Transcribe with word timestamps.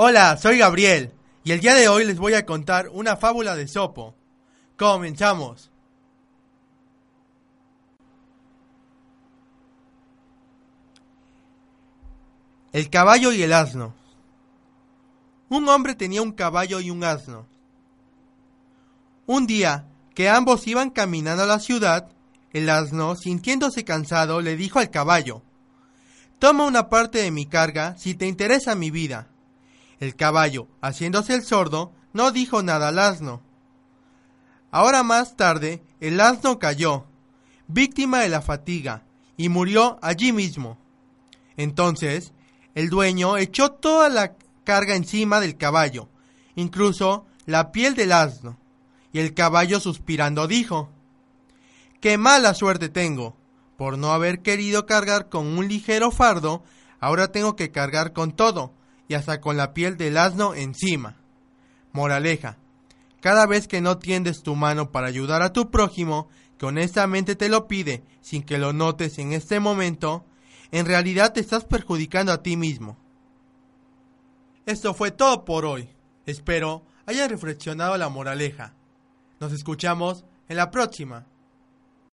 Hola, 0.00 0.36
soy 0.36 0.58
Gabriel 0.58 1.12
y 1.42 1.50
el 1.50 1.58
día 1.58 1.74
de 1.74 1.88
hoy 1.88 2.04
les 2.04 2.18
voy 2.18 2.34
a 2.34 2.46
contar 2.46 2.88
una 2.90 3.16
fábula 3.16 3.56
de 3.56 3.66
Sopo. 3.66 4.14
Comenzamos. 4.76 5.72
El 12.72 12.88
caballo 12.90 13.32
y 13.32 13.42
el 13.42 13.52
asno. 13.52 13.92
Un 15.48 15.68
hombre 15.68 15.96
tenía 15.96 16.22
un 16.22 16.30
caballo 16.30 16.78
y 16.78 16.90
un 16.90 17.02
asno. 17.02 17.48
Un 19.26 19.48
día, 19.48 19.88
que 20.14 20.28
ambos 20.28 20.68
iban 20.68 20.90
caminando 20.90 21.42
a 21.42 21.46
la 21.46 21.58
ciudad, 21.58 22.08
el 22.52 22.70
asno, 22.70 23.16
sintiéndose 23.16 23.84
cansado, 23.84 24.42
le 24.42 24.54
dijo 24.54 24.78
al 24.78 24.90
caballo, 24.90 25.42
Toma 26.38 26.66
una 26.66 26.88
parte 26.88 27.18
de 27.18 27.32
mi 27.32 27.46
carga 27.46 27.98
si 27.98 28.14
te 28.14 28.28
interesa 28.28 28.76
mi 28.76 28.92
vida. 28.92 29.26
El 30.00 30.14
caballo, 30.14 30.68
haciéndose 30.80 31.34
el 31.34 31.42
sordo, 31.42 31.92
no 32.12 32.30
dijo 32.30 32.62
nada 32.62 32.88
al 32.88 32.98
asno. 32.98 33.42
Ahora 34.70 35.02
más 35.02 35.36
tarde, 35.36 35.82
el 36.00 36.20
asno 36.20 36.58
cayó, 36.58 37.06
víctima 37.66 38.20
de 38.20 38.28
la 38.28 38.42
fatiga, 38.42 39.04
y 39.36 39.48
murió 39.48 39.98
allí 40.02 40.32
mismo. 40.32 40.78
Entonces, 41.56 42.32
el 42.74 42.90
dueño 42.90 43.36
echó 43.36 43.72
toda 43.72 44.08
la 44.08 44.36
carga 44.64 44.94
encima 44.94 45.40
del 45.40 45.56
caballo, 45.56 46.08
incluso 46.54 47.26
la 47.46 47.72
piel 47.72 47.94
del 47.94 48.12
asno, 48.12 48.58
y 49.12 49.20
el 49.20 49.34
caballo 49.34 49.80
suspirando 49.80 50.46
dijo, 50.46 50.90
Qué 52.00 52.18
mala 52.18 52.54
suerte 52.54 52.88
tengo. 52.88 53.36
Por 53.76 53.96
no 53.96 54.12
haber 54.12 54.42
querido 54.42 54.86
cargar 54.86 55.28
con 55.28 55.46
un 55.46 55.68
ligero 55.68 56.10
fardo, 56.10 56.62
ahora 57.00 57.32
tengo 57.32 57.56
que 57.56 57.70
cargar 57.70 58.12
con 58.12 58.32
todo, 58.32 58.72
y 59.08 59.14
hasta 59.14 59.40
con 59.40 59.56
la 59.56 59.74
piel 59.74 59.96
del 59.96 60.16
asno 60.18 60.54
encima. 60.54 61.16
Moraleja. 61.92 62.58
Cada 63.20 63.46
vez 63.46 63.66
que 63.66 63.80
no 63.80 63.98
tiendes 63.98 64.42
tu 64.42 64.54
mano 64.54 64.92
para 64.92 65.08
ayudar 65.08 65.42
a 65.42 65.52
tu 65.52 65.70
prójimo, 65.70 66.28
que 66.58 66.66
honestamente 66.66 67.34
te 67.34 67.48
lo 67.48 67.66
pide 67.66 68.04
sin 68.20 68.42
que 68.42 68.58
lo 68.58 68.72
notes 68.72 69.18
en 69.18 69.32
este 69.32 69.58
momento, 69.58 70.24
en 70.70 70.86
realidad 70.86 71.32
te 71.32 71.40
estás 71.40 71.64
perjudicando 71.64 72.30
a 72.30 72.42
ti 72.42 72.56
mismo. 72.56 72.96
Esto 74.66 74.92
fue 74.92 75.10
todo 75.10 75.44
por 75.44 75.64
hoy. 75.64 75.88
Espero 76.26 76.84
haya 77.06 77.26
reflexionado 77.26 77.96
la 77.96 78.10
moraleja. 78.10 78.74
Nos 79.40 79.52
escuchamos 79.52 80.26
en 80.48 80.58
la 80.58 80.70
próxima. 80.70 81.26